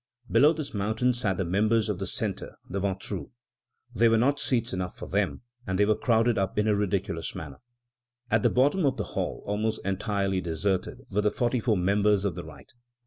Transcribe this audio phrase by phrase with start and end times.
[0.31, 3.27] Below this Mountain sat the members of the centre, the Ventrus.
[3.93, 7.35] There were not seats enough for them, and they were crowded up in a ridiculous
[7.35, 7.61] manner.
[8.31, 12.33] At the bottom of the hall, almost entirely deserted, were the forty four members of
[12.33, 12.73] the right.